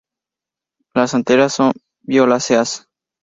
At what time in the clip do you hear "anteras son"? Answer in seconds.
1.13-1.73